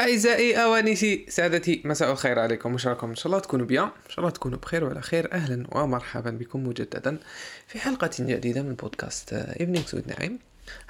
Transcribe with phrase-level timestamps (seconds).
[0.00, 2.74] أعزائي أوانسي سادتي مساء الخير عليكم.
[2.74, 5.32] وش راكم إن شاء الله تكونوا bien إن شاء الله تكونوا بخير وعلى خير.
[5.32, 7.18] أهلا ومرحبا بكم مجددا
[7.66, 10.38] في حلقة جديدة من بودكاست إيفنينغ سود نعيم.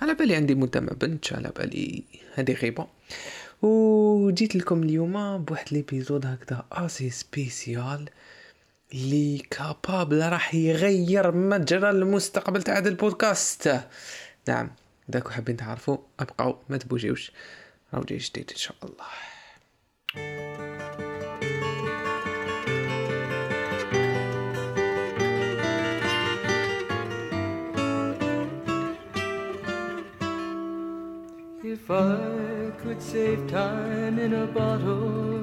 [0.00, 2.02] على بالي عندي مدة ما بنتش على بالي
[2.34, 2.86] هذه غيبة.
[3.62, 8.08] وجيت لكم اليوم بواحد l'épisode هكذا assez spécial
[8.94, 13.80] اللي capable راح يغير مجرى المستقبل تاع هذا البودكاست.
[14.48, 14.70] نعم
[15.08, 17.32] داك حابين تعرفوا أبقاو ما تبوجيوش.
[17.93, 19.05] راهو جاي جديد ان شاء الله
[31.63, 35.41] If I could save time in a bottle,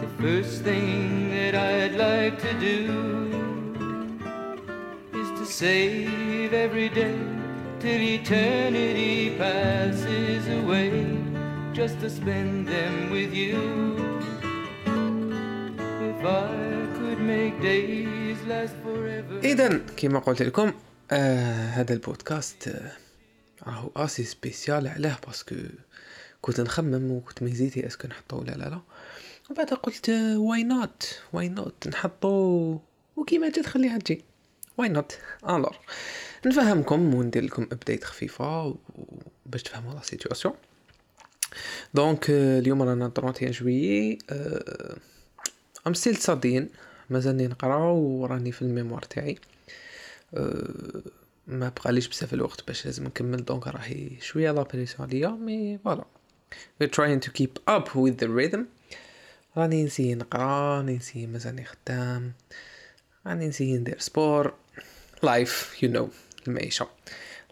[0.00, 2.78] the first thing that I'd like to do
[5.12, 7.33] is to save every day
[7.85, 10.91] Till eternity passes away,
[11.79, 13.61] just to spend them with you.
[16.09, 16.55] If I
[16.97, 19.39] could make days last forever.
[19.43, 20.73] اذا كما قلت لكم
[21.11, 22.91] آه هذا البودكاست آه
[23.67, 25.55] راهو assez spécial علاه parce que
[26.41, 28.79] كنت نخمم وكنت ميزيتي est-ce que نحطو ولا لا لا.
[29.49, 32.79] وبعد قلت why not why not نحطو؟
[33.15, 34.23] وكيما جات خليها تجي.
[34.77, 35.17] why not
[35.49, 35.75] alors.
[36.45, 38.75] نفهمكم وندير لكم update خفيفة
[39.45, 40.53] باش تفهموا la situation
[41.93, 44.17] donc اليوم رانا 31 جويي
[45.87, 46.69] I'm still studying
[47.09, 49.37] مازالني نقرأ وراني في ال mémoire تاعي.
[50.33, 51.01] أه،
[51.47, 56.05] ما بقاليش بزاف الوقت باش لازم نكمل donc راهي شوية la pression عليا mais voilà
[56.53, 58.59] we're trying to keep up with the rhythm.
[59.57, 62.33] راني نسي نقرأ راني نسي مازالني خدام
[63.27, 64.53] راني نسي ندير sport
[65.23, 66.09] life you know
[66.47, 66.87] المعيشة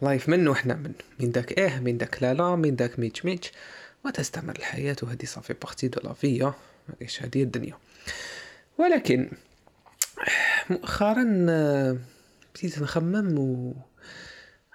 [0.01, 3.51] life منه وحنا من من داك إيه من داك لا لا من داك ميتش ميتش.
[4.05, 6.53] وتستمر الحياة وهذه ça fait partie de la vie
[6.89, 7.77] ماهيش هذه الدنيا.
[8.77, 9.31] ولكن
[10.69, 11.23] مؤخرا
[12.55, 13.73] بديت نخمم و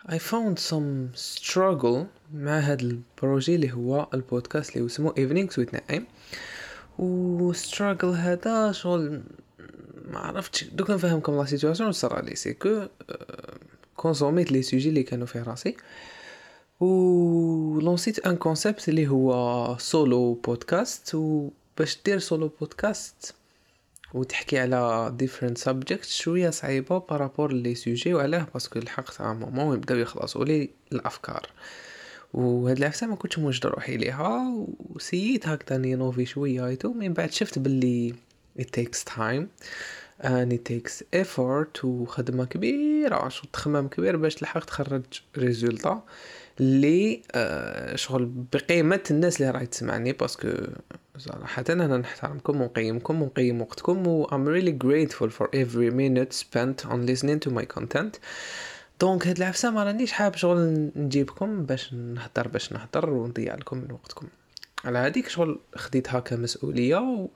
[0.08, 5.74] I found some struggle مع هذا ال projet اللي هو البودكاست اللي اسمه Evenings with
[5.74, 6.06] نعيم
[6.98, 9.22] و struggle هذا شغل
[10.04, 12.86] ما عرفتش دوك نفهمكم la situation صرا لي c'est que
[13.98, 15.76] كونسوميت les sujets اللي كانوا في راسي
[16.80, 23.34] و لونسيت un concept اللي هو سولو بودكاست و باش دير سولو بودكاست
[24.14, 29.36] وتحكي على different subjects شوية صعيبة par rapport les sujets وعلاه parce que لحقت un
[29.36, 31.46] moment يبداو يخلصوا لي الافكار
[32.34, 37.32] وهاد العفسه ما كنتش موجد روحي ليها وسييت هكذا نينوفي شوية et tout من بعد
[37.32, 38.14] شفت باللي
[38.58, 39.48] it takes time.
[40.22, 45.02] It takes effort وخدمه كبيرة شغل تخمام كبير باش تلحق تخرج
[45.38, 46.02] résultat
[46.60, 50.48] اللي آه شغل بقيمة الناس اللي راهي تسمعني parce que
[51.18, 57.06] صراحة أنا نحترمكم ونقيمكم ونقيم وقتكم و I'm really grateful for every minute spent on
[57.06, 58.18] listening to my content.
[59.00, 63.92] donc هاد العفسة ما رانيش حاب شغل نجيبكم باش نهدر باش نهدر ونضيع لكم من
[63.92, 64.26] وقتكم.
[64.84, 67.28] على هذيك شغل خديتها كمسؤولية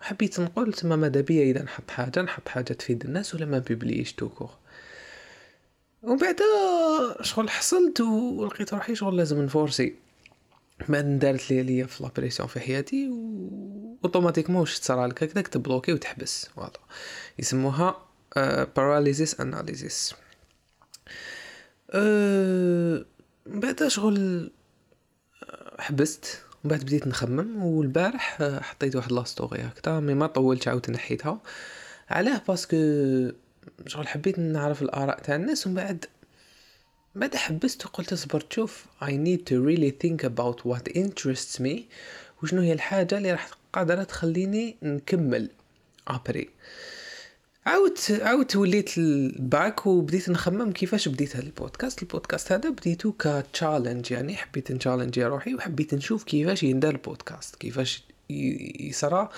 [0.00, 4.12] وحبيت نقول تما ماذا بيا إذا نحط حاجة نحط حاجة تفيد الناس ولا ما بيبليش
[4.12, 4.50] tout court
[6.02, 6.40] ومن بعد
[7.22, 9.94] شغل حصلت ولقيت روحي شغل لازم نفورسي.
[10.88, 15.48] بعد دارت لي ليا في la pression في حياتي و automatiquement واش تصرى لك هكذاك
[15.48, 16.44] تبلوكي وتحبس.
[16.48, 16.78] voilà
[17.38, 18.06] يسموها
[18.76, 20.14] paralysis analysis
[21.90, 23.04] أه
[23.46, 24.50] بعد شغل
[25.42, 26.45] آه، حبست.
[26.66, 30.90] ومن بعد بديت نخمم والبارح آه، حطيت واحد la story هكذا mais ما طولتش عاود
[30.90, 31.40] نحيتها.
[32.10, 32.76] علاه parce que
[33.86, 36.04] شغل حبيت نعرف الآراء تاع الناس ومن بعد
[37.14, 41.80] بعد حبست وقلت اصبر تشوف I need to really think about what interests me
[42.42, 45.50] وشنو هي الحاجة اللي راح قادرة تخليني نكمل.
[46.08, 46.50] après
[47.66, 52.02] عاودت عاودت وليت ال back وبديت نخمم كيفاش بديت هذا البودكاست.
[52.02, 57.56] البودكاست هذا بديتو ك challenge يعني حبيت ن challenge روحي وحبيت نشوف كيفاش يندار البودكاست
[57.56, 58.04] كيفاش
[58.80, 59.28] يصرى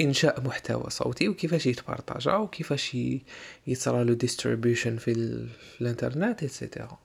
[0.00, 2.96] إنشاء محتوى صوتي وكيفاش يتبارطاجا وكيفاش
[3.66, 5.14] يصرى له distribution في.
[5.14, 6.98] في الإنترنت et cetera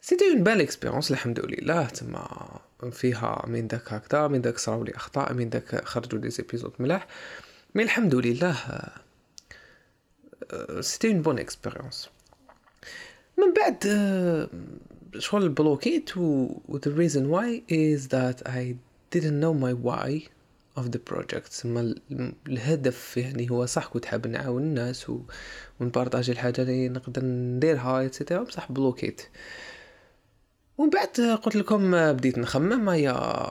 [0.00, 2.58] c'était une belle expérience الحمد لله تما
[2.92, 7.06] فيها من داك هكذا من داك صراو لي أخطاء من داك خرجوا les épisodes ملاح.
[7.74, 8.56] mais الحمد لله
[10.80, 12.08] c'était une bonne expérience
[13.38, 13.78] من بعد
[15.18, 18.74] شغل بلوكيت و the reason why is that I
[19.14, 20.28] didn't know my why
[20.76, 21.66] of the project.
[21.66, 25.20] ما ال- الهدف يعني هو صح كنت حاب نعاون الناس و...
[25.80, 29.22] ونبارطاجي الحاجة اللي نقدر نديرها et cetera بصح بلوكيت
[30.78, 33.42] ومن بعد قلت لكم بديت نخمم هيا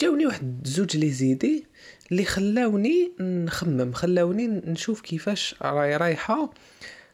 [0.00, 1.64] جاوني واحد زوج les idées
[2.12, 6.50] اللي خلاوني نخمم خلاوني نشوف كيفاش راي رايحة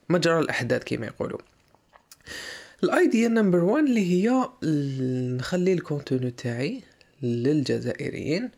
[0.09, 1.38] مجرى الأحداث كما يقولوا.
[2.84, 4.49] ال idea number 1 اللي هي
[5.37, 6.83] نخلي ال contenu تاعي
[7.23, 8.50] للجزائريين.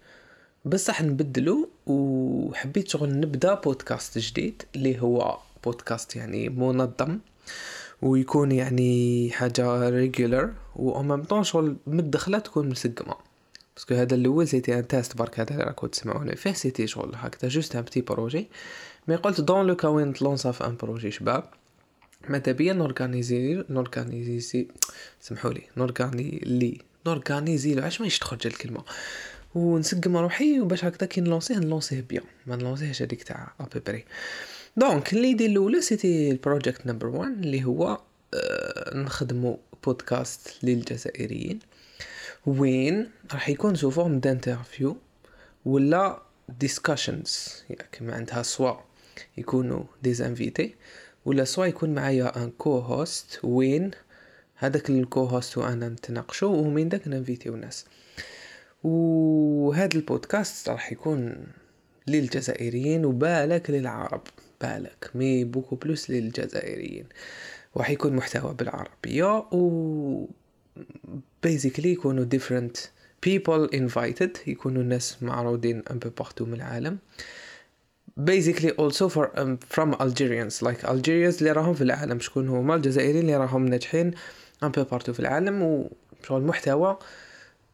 [0.64, 7.18] بصح نبدلو وحبيت شغل نبدا بودكاست جديد اللي هو بودكاست يعني منظم
[8.02, 13.27] ويكون يعني حاجة regular و même temps شغل مدخله تكون مسقمة.
[13.78, 17.12] parce que هذا الأول c'était un test برك هذا اللي راكو تسمعوني فيه c'était شغل
[17.14, 18.48] هكذا juste un petit projet
[19.08, 21.44] mais قلت dans le cas وين تلونسا في un projet شباب
[22.28, 24.66] ماذا بيا نورغانيزي نورغانيزي
[25.20, 28.84] سمحوا لي نورغاني لي نورغانيزي علاش ماش تخرج الكلمة
[29.54, 34.04] ونسقم روحي وباش هكذا كي نلونسيه نلونسيه bien ما نلونسيهش هذيك تاع à peu près
[34.76, 38.00] donc l'idée الاولى c'était ال project number 1 اللي هو
[38.94, 41.58] نخدمو بودكاست للجزائريين
[42.48, 44.96] وين راح يكون sous forme d'interview
[45.64, 46.22] ولا
[46.60, 48.74] discussions ياك معناتها soit
[49.36, 50.74] يكونوا des invités
[51.24, 53.90] ولا soit يكون معايا un co-host وين
[54.54, 57.84] هذاك ال co-host وأنا نتناقشو ومن داك ننفيتيو ناس
[58.84, 61.46] وهذا البودكاست راح يكون
[62.06, 64.22] للجزائريين وبالك للعرب
[64.60, 67.06] بالك mais beaucoup plus للجزائريين.
[67.76, 70.26] راح يكون محتوى بالعربية و
[71.42, 72.78] basically يكونوا different
[73.26, 76.98] people invited يكونوا الناس معروضين un peu partout من العالم.
[78.20, 83.36] Basically also for um, from Algerians like اللي راهم في العالم شكون هما؟ الجزائريين اللي
[83.36, 84.14] راهم ناجحين
[84.64, 86.98] un peu partout في العالم وشغل محتوى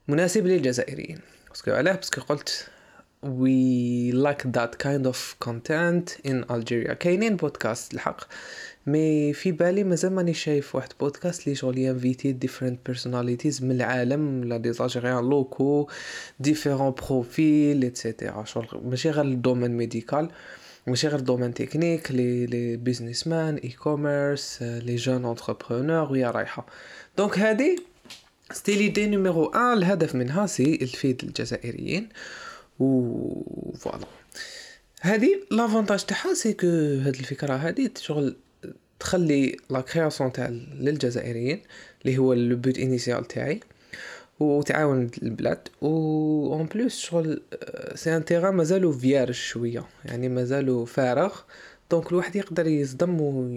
[0.09, 1.21] مناسب للجزائريين.
[1.49, 2.69] parce que علاه؟ parce que قلت
[3.25, 6.93] we like that kind of content in Algeria.
[6.93, 8.21] كاينين بودكاست الحق.
[8.87, 14.45] mais في بالي مازال ماني شايف واحد بودكاست لي شغل ينفيتي different personalities من العالم
[14.45, 15.89] لا des Algériens لوكو
[16.41, 20.31] différents profils et cetera شغل ماشي غير ال domaine médical
[20.87, 26.67] ماشي غير ال domaine technique les les businessmen e-commerce les jeunes entrepreneurs ويا رايحة.
[27.19, 27.77] donc هادي
[28.53, 32.09] c'était l'idée numéro 1 الهدف منها c'est الفيد الجزائريين.
[32.81, 34.07] et voilà
[35.03, 38.37] هادي l'avantage تاعها c'est que هاد الفكرة هادي شغل
[39.01, 40.49] تخلي la création تاع
[40.81, 41.63] للجزائريين
[42.03, 43.61] اللي هو le but initial تاعي
[44.41, 45.89] وتعاون البلاد و
[46.53, 47.43] en plus شغل
[47.95, 51.41] c'est un terrain مازالو vierge شوية يعني مازالو فارغ
[51.91, 53.51] donc الواحد يقدر يصدم و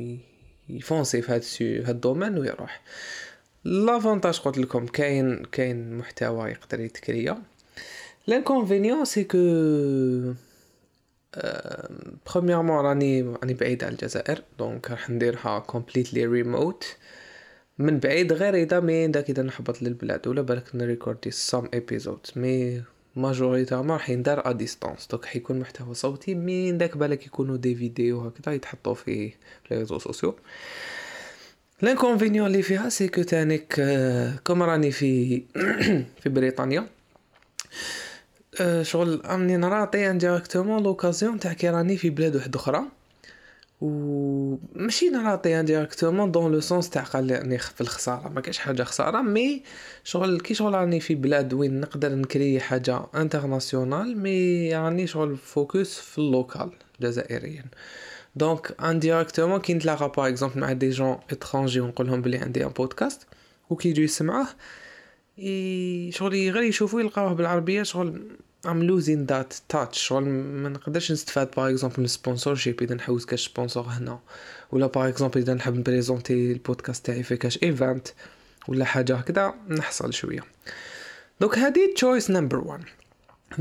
[0.70, 2.82] يfoncer في هاد هاد ال domaine ويروح
[3.64, 7.42] l'avantage قلت لكم كاين كاين محتوى يقدر يتcréa
[8.28, 9.38] l'inconvénient c'est que
[12.32, 16.86] premièrement راني راني بعيد على الجزائر donc راح نديرها completely remote
[17.80, 22.84] من بعيد غير إذا mais داك إذا نحبط للبلاد ولا بالك نrecordi some episodes mais
[23.16, 28.22] majoritairement راح يندار à distance donc حيكون محتوى صوتي مين داك بالك يكونوا des vidéos
[28.22, 29.32] هكذا يتحطوا في
[29.72, 30.36] les réseaux sociaux
[31.82, 33.82] l'inconvénient اللي فيها c'est que تانيك
[34.44, 35.44] comme راني في
[36.22, 36.88] في بريطانيا
[38.82, 42.82] شغل راني نrater indirectement l'occasion تاع كي راني في بلاد واحدة أخرى.
[43.82, 48.30] و ماشي نrater indirectement dans le sens تاع قال راني في الخسارة.
[48.30, 49.64] ما كاش حاجة خسارة mais
[50.04, 56.00] شغل كي شغل راني في بلاد وين نقدر نكري حاجة internationale mais راني شغل focus
[56.00, 56.70] في ال local
[57.02, 57.66] جزائريا.
[58.36, 62.70] donc indirectement كي نتلاقى par exemple مع des gens étrangers ونقول لهم بلي عندي un
[62.70, 63.22] podcast
[63.70, 64.48] وكي يجوا يسمعوه
[66.10, 68.22] شغل غير يشوفوا يلقاوه بالعربية شغل
[68.68, 73.26] I'm losing that touch شغل ما نقدرش نستفاد par exemple من ال sponsorship اذا نحوس
[73.26, 74.20] كاش sponsor هنا
[74.72, 78.08] ولا par exemple اذا نحب نبريزونتي البودكاست تاعي في كاش event
[78.68, 80.44] ولا حاجة هكذا نحصل شوية
[81.42, 82.84] donc هادي choice number 1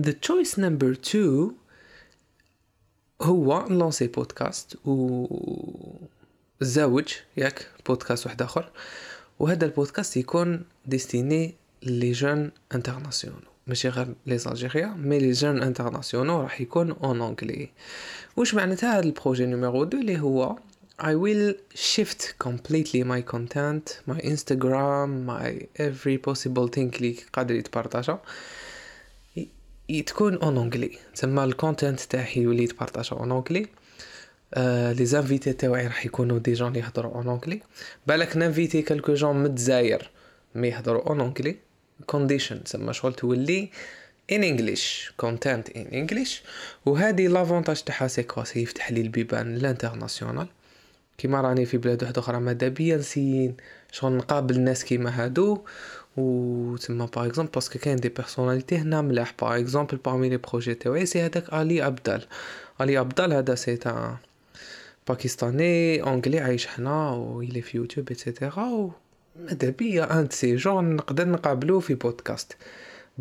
[0.01, 1.51] the choice number 2
[3.23, 5.27] هو نلونسي بودكاست و
[6.61, 8.71] زوج ياك بودكاست واحد اخر
[9.39, 16.41] وهذا البودكاست يكون destiné les gens internationales ماشي غير les Algériens mais les gens internationales
[16.41, 17.69] راح يكون en anglais
[18.37, 20.57] واش معناتها هذا ال projet numéro 2 اللي هو
[21.03, 25.49] I will shift completely my content, my Instagram, my
[25.87, 28.19] every possible thing اللي قادر يتpartagea.
[30.07, 33.67] تكون en anglais تسمى ال content تاعي يولي يتpartagea en anglais
[34.99, 37.61] les invités تاوعي راح يكونوا des gens يهضروا en anglais
[38.07, 40.11] بالك نinviter quelques gens من الجزائر
[40.55, 41.57] mais يهضروا en anglais
[42.07, 43.71] condition تسمى شغل تولي
[44.33, 46.43] in English content in English
[46.87, 50.47] وهذه l'avantage تاعها c'est quoi c'est يفتح لي البيبان l'international
[51.19, 53.03] كيما راني في بلاد واحدة أخرى ماذا بيا
[53.93, 55.65] شغل نقابل ناس كيما هادو.
[56.17, 60.37] و تما par exemple parce que كاين des personnalités هنا ملاح par exemple parmi les
[60.37, 62.27] projets تاوعي c'est هذاك Ali Abdaal
[62.81, 64.19] Ali Abdaal هذا c'est تاع
[65.09, 68.91] باكستاني anglais عايش هنا و في YouTube et cetera و
[69.39, 72.57] ماذا بيا un de ces jours نقدر نقابلو في podcast.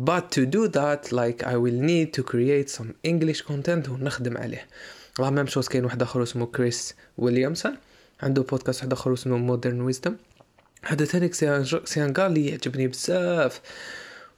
[0.00, 4.66] But to do that like I will need to create some English content ونخدم عليه.
[5.18, 7.76] la même chose كاين واحد آخر اسمه Chris Williamson
[8.22, 10.16] عنده بودكاست واحد آخر اسمه Modern Wisdom
[10.84, 13.60] هذا تانيك c'est un c'est un يعجبني بزاف.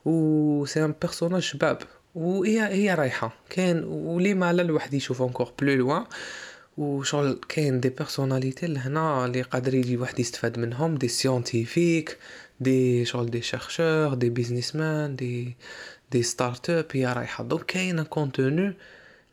[0.04, 1.78] و c'est un personnage شباب.
[2.14, 3.34] وهي هي رايحة.
[3.50, 6.04] كاين ولي ما لا الواحد يشوف encore plus loin
[6.78, 12.18] وشغل كاين des personnalités لهنا اللي قادر يجي واحد يستفاد منهم des scientifiques
[12.60, 15.56] des شغل des chercheurs des businessmen des
[16.12, 17.44] des start-up هي رايحة.
[17.44, 18.74] donc كاين contenu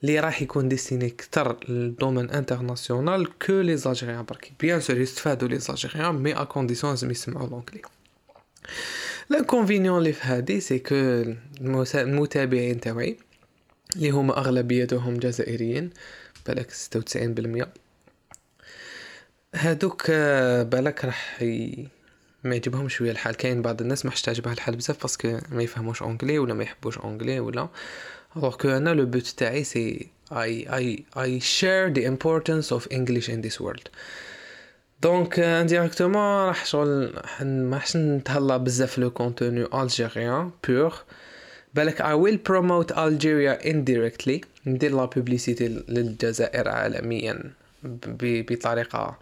[0.04, 5.48] اللي راح يكون destiné كتر لل domaine international que les Algériens برك bien sûr يستفادوا
[5.48, 7.82] les Algériens mais à condition لازم يسمعوا l'anglais
[9.30, 10.96] l'inconvénient اللي في هادي c'est que
[11.96, 13.18] المتابعين تاوعي
[13.96, 15.90] اللي هما أغلبيتهم جزائريين
[16.48, 17.68] بالك ستة وتسعين بالمية
[19.56, 20.12] هادوك
[20.72, 21.88] بالك راح ي...
[22.44, 23.36] ما يعجبهم شوية الحال.
[23.36, 26.98] كاين بعض الناس ما تعجبها الحال بزاف parce que ما يفهموش anglais ولا ما يحبوش
[26.98, 27.68] anglais ولا.
[28.36, 33.30] Alors que أنا le but تاعي c'est I I I share the importance of English
[33.30, 33.90] in this world.
[35.02, 40.94] donc indirectement راح شغل ما راحش نتهلا بزاف le contenu algérien pur
[41.76, 44.46] بالك I will promote Algeria indirectly.
[44.66, 47.52] ندير la publicité للجزائر عالميا
[48.20, 49.20] بطريقة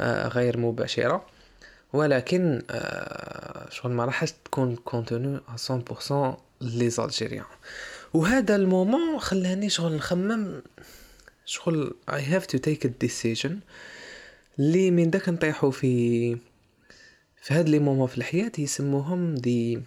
[0.00, 1.26] غير مباشرة.
[1.92, 2.62] ولكن
[3.70, 5.40] شغل ما راحش تكون contenu
[6.10, 6.12] 100%
[6.60, 7.44] les Algériens
[8.14, 10.62] وهذا ال moment خلاني شغل نخمم
[11.46, 13.52] شغل I have to take a decision.
[14.58, 16.36] اللي من داك نطيحو في
[17.42, 19.80] في هاد les moments في الحياة يسموهم دي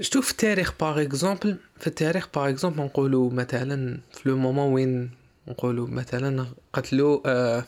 [0.00, 5.10] شتو في التاريخ par exemple في التاريخ par exemple نقولو مثلا في le moment وين
[5.48, 7.64] نقولو مثلا قتلو آه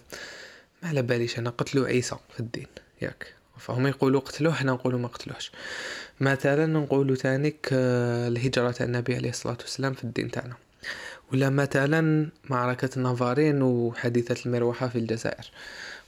[0.83, 2.67] ما على باليش أنا قتلو عيسى في الدين
[3.03, 3.35] ياك.
[3.59, 5.53] فهم يقولوا قتلوه حنا نقولوا ما قتلوهش.
[6.21, 10.55] مثلا نقولوا تانيك آه، الهجرة تاع النبي عليه الصلاة والسلام في الدين تاعنا.
[11.33, 15.51] ولا مثلا معركة نافارين وحادثة المروحة في الجزائر.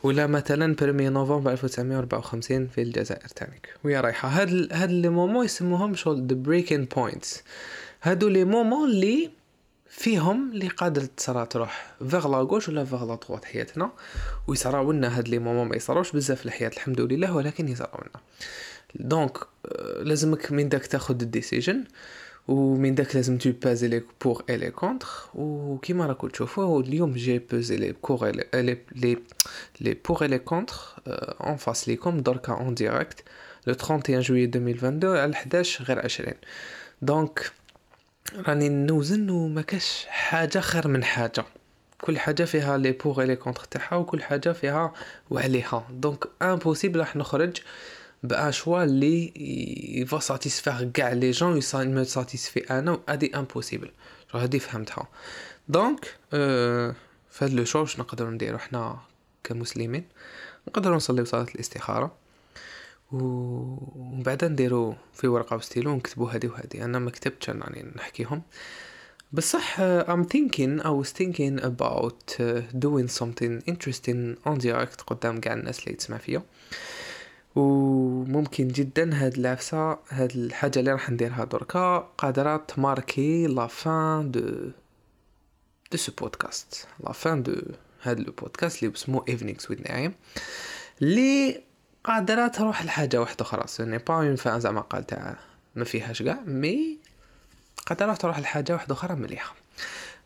[0.02, 3.74] ولا مثلا premier نوفمبر 1954 في الجزائر تانيك.
[3.84, 4.28] ويا رايحة.
[4.28, 7.42] هاد هاد les moments يسموهم شغل the breaking points
[8.02, 9.30] هادو les moments اللي
[9.88, 13.90] فيهم اللي قادرة تصرا تروح vers la gauche ولا vers la droite حياتنا.
[14.46, 18.22] ويصراو لنا هاد les moments ما يصراوش بزاف في الحياة الحمد لله ولكن يصراو لنا
[18.94, 21.84] donc آه، لازمك من داك تاخد la décision.
[22.48, 27.38] ومن داك لازم tout peser les pour et les contre وكيما راكم تشوفوا اليوم j'ai
[27.38, 29.18] pesé les pour les les
[29.80, 30.76] les pour les contre
[31.06, 33.24] en face ليكم دركا en direct
[33.66, 36.32] le 31 juillet 2022 على 11 غير 20
[37.02, 37.52] donc
[38.36, 41.44] راني نوزن وما كاش حاجة خير من حاجة.
[42.00, 44.92] كل حاجة فيها les pour les contre تاعها وكل حاجة فيها
[45.30, 45.86] وعليها.
[45.90, 47.56] donc impossible راح نخرج.
[48.22, 49.32] بان choix اللي
[50.00, 53.90] il va satisfaire كاع les gens me satisfait أنا هادي impossible
[54.32, 55.08] هادي فهمتها
[55.68, 56.16] donc
[57.30, 58.98] فهاد le choix نقدروا نديرو حنا
[59.44, 60.04] كمسلمين
[60.68, 62.22] نقدروا نصليو صلاه الاستخاره
[63.12, 66.84] ومن بعد نديرو في ورقة وستيلو نكتبو هادي وهادي.
[66.84, 68.42] أنا ما كتبتش أنا يعني نحكيهم.
[69.32, 73.62] بصح uh, I'm thinking I was thinking about uh, doing something
[75.06, 76.42] قدام قاع الناس اللي تسمع فيا.
[77.54, 84.40] وممكن جدا هاد العفسة هاد الحاجة اللي راح نديرها دركا قادرة تماركي لا فان دو
[85.92, 86.86] de ce podcast.
[87.04, 87.54] la fin de
[88.02, 90.14] هاد le podcast اللي اسمو Evenings with نعيم
[91.02, 91.62] اللي
[92.04, 93.66] قادرة تروح لحاجة واحدة أخرى.
[93.66, 95.36] ce n'est pas une fin زعما قال تاع
[95.74, 96.98] ما فيهاش قاع mais
[97.86, 99.54] قادرة تروح لحاجة واحدة أخرى مليحة.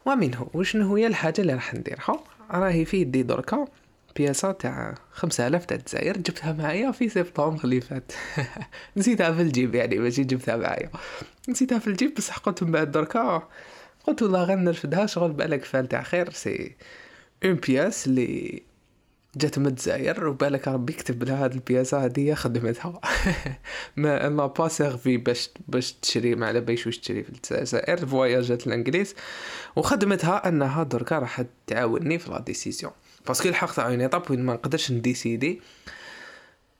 [0.06, 3.64] ومنه وشنو هي الحاجة اللي راح نديرها؟ راهي في يدي دركا.
[4.16, 8.12] pièce ة تاع خمسة آلاف تاع الجزائر جبتها معايا في سبتمبر اللي فات.
[8.96, 10.90] نسيتها في الجيب يعني ماشي جبتها معايا.
[11.48, 13.48] نسيتها في الجيب بصح قلت من بعد دركا
[14.06, 16.76] قلت والله غير نرفدها شغل بالك فال تاع خير c'est
[17.44, 18.62] une pièce اللي
[19.36, 23.00] جات من الجزائر وبالك ربي كتب لها هاد ال pièce ة هادية خدمتها.
[23.96, 28.58] ما m'a pas servi باش باش تشري ما على باليش واش تشري في الجزائر voyage
[28.58, 29.14] ات الانجليز
[29.76, 32.92] وخدمتها أنها دركا راح تعاوني في la décision
[33.28, 35.60] parce que الحق تاع une étape وين ما نقدرش ن décider.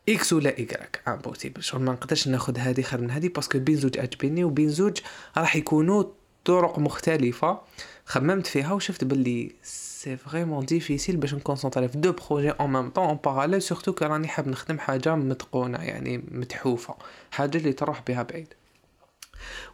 [0.08, 3.76] X ولا Y impossible شغل ما نقدرش ناخد هادي خير من هادي parce que بين
[3.76, 4.98] زوج عجبيني وبين زوج
[5.36, 6.04] راح يكونوا
[6.44, 7.60] طرق مختلفة.
[8.04, 12.90] خممت فيها وشفت باللي c'est vraiment difficile باش ن concentrer في deux projets en même
[12.90, 16.94] temps en parallèle surtout كو راني حاب نخدم حاجة متقونة يعني متحوفة
[17.30, 18.54] حاجة اللي تروح بها بعيد.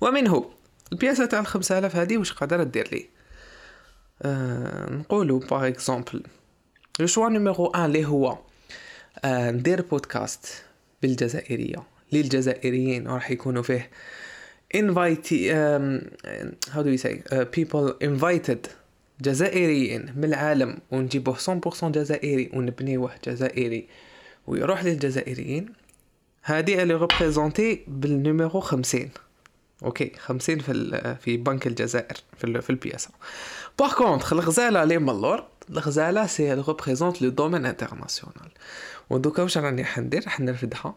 [0.00, 0.50] ومنه
[0.92, 3.08] ال pièce ة تاع الخمسة آلاف هذه واش قادرة دير لي؟
[4.22, 6.22] آه نقولو par exemple
[7.00, 8.38] le choix numéro un اللي هو
[9.24, 10.46] ندير بودكاست
[11.02, 11.82] بالجزائريه
[12.12, 13.90] للجزائريين راح يكونوا فيه
[14.76, 16.00] invite um,
[16.72, 17.44] how do you say uh,
[19.22, 20.78] جزائريين من العالم.
[20.90, 23.88] ونجيبوه 100% جزائري ونبنيوه جزائري.
[24.46, 25.72] ويروح للجزائريين.
[26.42, 29.10] هذه اللي représentée بال numéro 50
[29.84, 33.10] OK 50 في في بنك الجزائر في في ال pièce ة.
[33.78, 38.50] par contre الغزاله l'animal الغزاله ça représente le domaine international
[39.10, 40.94] ودوكا واش راني حندير راح نرفدها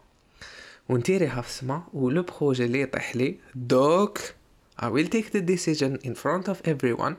[0.90, 4.20] ون tirer ها في السما و le projet اللي يطيح لي دوك
[4.82, 7.14] I will take the decision in front of everyone.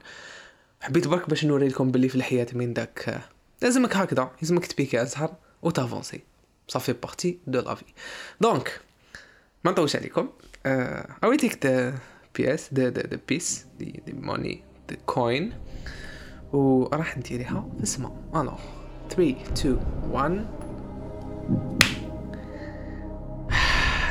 [0.81, 3.21] حبيت برك باش نوري لكم باللي في الحياة من داك
[3.63, 6.21] لازمك هكذا لازمك ت piquer الزهر وت foncer
[6.69, 7.85] ça fait partie de la vie
[8.41, 8.81] donc
[9.65, 10.29] ما نطولش عليكم
[10.67, 10.71] uh,
[11.25, 11.93] I will take the
[12.39, 14.57] pièce the, the, the piece the, the money.
[14.93, 15.43] Coin
[16.53, 18.53] وراح نديريها في السما ألو
[19.11, 19.79] 3 2
[20.13, 20.47] 1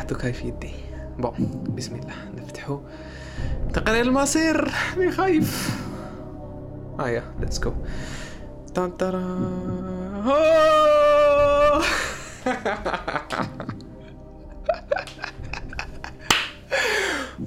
[0.09, 0.71] دوكا في يدي.
[1.19, 2.15] bon بسم الله.
[2.37, 2.79] نفتحو
[3.73, 4.71] تقرير المصير.
[4.97, 5.79] mais خايف.
[6.99, 7.73] هيا let's go
[8.75, 9.21] طنطرا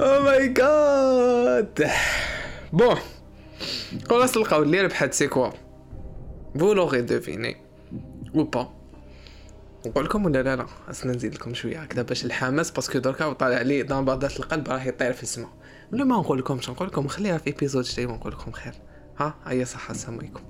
[0.00, 1.90] أو ماي جاد
[2.72, 2.96] بون
[4.10, 5.50] خلاص القول اللي ربحت سيكوا
[6.58, 7.56] فو لوغي دوفيني
[8.34, 8.68] أو با
[9.86, 13.62] نقول لكم ولا لا لا أصلا نزيد لكم شوية هكذا باش الحماس باسكو دركا طالع
[13.62, 15.50] لي ضربات القلب راه يطير في السماء
[15.92, 18.74] ولا ما نقول لكمش نقول لكم خليها في ايبيزود جاي ونقول لكم خير
[19.18, 20.40] ها هيا صحه السلام عليكم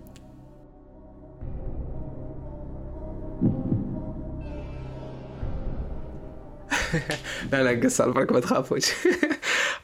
[7.53, 8.91] لا لا قصة البرك ما تخافوش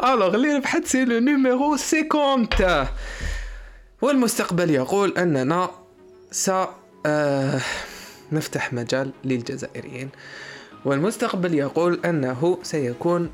[0.05, 2.87] الوغ اللي ربحت سي لو نيميرو سيكونت
[4.05, 5.71] والمستقبل يقول أننا
[6.31, 6.51] س
[7.07, 7.61] آه
[8.33, 10.11] نفتح مجال للجزائريين.
[10.85, 13.31] والمستقبل يقول أنه سيكون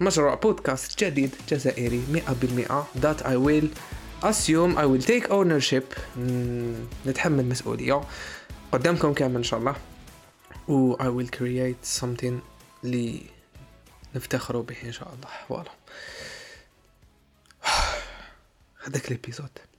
[0.00, 3.66] مشروع بودكاست جديد جزائري 100% that I will
[4.22, 6.18] assume I will take ownership.
[7.06, 8.00] نتحمل مسؤولية
[8.72, 9.76] قدامكم كامل إن شاء الله.
[10.68, 12.34] و I will create something
[12.82, 13.22] لي
[14.14, 15.28] نفتخروا به إن شاء الله.
[15.48, 15.70] voilà
[18.84, 19.73] هذاك ال épisode.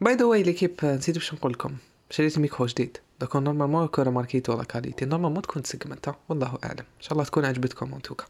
[0.00, 1.76] by the way l'équipe نسيت باش نقول لكم
[2.10, 6.58] شريت ميكرو جديد دوك normalement كون remarqué تو la qualité normalement تكون ça augmenté والله
[6.64, 8.24] اعلم ان شاء الله تكون عجبتكم en tout cas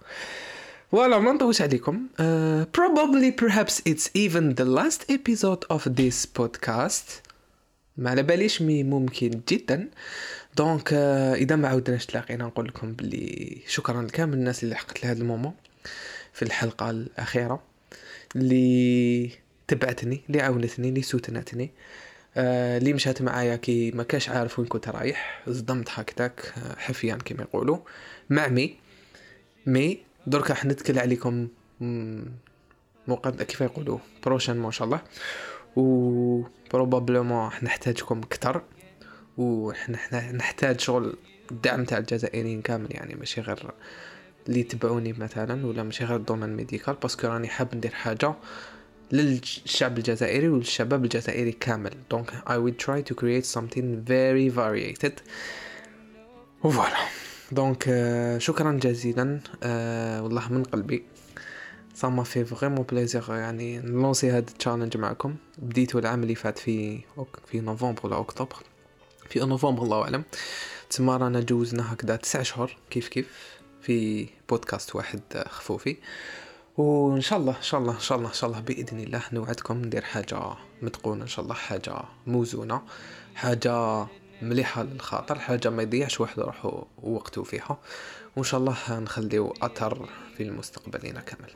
[0.92, 2.20] voilà ما نطوش عليكم uh,
[2.78, 7.30] probably perhaps it's even the last episode of this podcast.
[7.96, 9.88] ما على باليش mais ممكن جدا
[10.56, 10.92] donc uh,
[11.37, 15.52] اذا ما عاودناش تلاقينا نقول لكم بلي شكرا لكامل الناس اللي لحقت لهذا ال moment
[16.33, 17.62] في الحلقة الاخيره
[18.37, 19.30] اللي
[19.70, 21.70] تبعتني اللي عاونتني اللي soutenu تني.
[22.37, 27.42] آه مشات معايا كي ما كاش عارف وين كنت رايح صدمت هكذاك آه، حفيا كما
[27.42, 27.78] يقولوا.
[28.30, 28.76] مع مي
[29.66, 31.48] مي درك راح نتكل عليكم
[33.09, 35.00] مقدم كيف يقولوا prochain ما شاء الله.
[35.76, 38.62] و probablement راح نحتاجكم أكثر
[39.38, 41.16] وحنا نحتاج شغل
[41.50, 43.70] الدعم تاع الجزائريين كامل يعني ماشي غير
[44.48, 48.35] اللي يتبعوني مثلا ولا ماشي غير ال domaine médical parce que راني حاب ندير حاجة.
[49.12, 51.94] للشعب الجزائري والشباب الجزائري كامل.
[52.11, 55.12] donc I will try to create something very variated.
[56.62, 56.96] voilà
[57.52, 59.40] donc uh, شكرا جزيلا.
[59.44, 59.66] Uh,
[60.23, 61.03] والله من قلبي.
[61.94, 65.37] سما في فريمون بليزير يعني ن lancer هاد ال challenge معكم.
[65.59, 67.01] بديتو العام اللي فات في
[67.46, 68.57] في نوفمبر ولا أكتوبر.
[69.29, 70.25] في نوفمبر الله أعلم.
[70.90, 72.77] تما رانا جوزنا هكذا تسع شهور.
[72.90, 75.96] كيف كيف؟ في بودكاست واحد خفوفي.
[76.80, 79.76] وإن شاء الله إن شاء الله إن شاء الله إن شاء الله بإذن الله نوعدكم
[79.84, 80.40] ندير حاجة
[80.82, 81.94] متقونة إن شاء الله حاجة
[82.26, 82.82] موزونة
[83.34, 84.06] حاجة
[84.42, 87.78] مليحة للخاطر حاجة ما يضيعش واحد روحو وقته فيها.
[88.36, 91.50] وإن شاء الله نخليو أثر في المستقبلين كامل.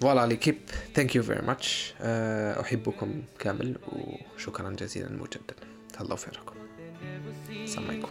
[0.00, 0.58] voilà l'équipe
[0.94, 1.94] thank you very much
[2.60, 3.76] أحبكم كامل
[4.36, 5.54] وشكرا جزيلا مجددا.
[5.92, 6.56] تهلاو في رواحكم
[7.50, 8.08] السلام عليكم.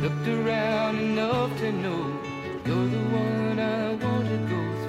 [0.00, 2.18] Looked around enough to know
[2.64, 4.79] you're the one I want to go.